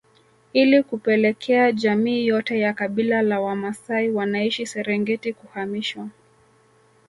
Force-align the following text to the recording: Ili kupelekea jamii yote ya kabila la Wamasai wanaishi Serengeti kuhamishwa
Ili 0.53 0.83
kupelekea 0.83 1.71
jamii 1.71 2.27
yote 2.27 2.59
ya 2.59 2.73
kabila 2.73 3.21
la 3.21 3.39
Wamasai 3.41 4.09
wanaishi 4.09 4.65
Serengeti 4.65 5.33
kuhamishwa 5.33 6.07